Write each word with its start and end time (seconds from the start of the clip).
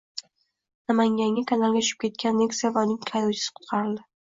Namanganda 0.93 1.45
kanalga 1.53 1.85
tushib 1.85 2.03
ketgan 2.07 2.37
Nexia 2.43 2.77
va 2.79 2.89
uning 2.89 3.03
haydovchisi 3.15 3.59
qutqarildi 3.61 4.09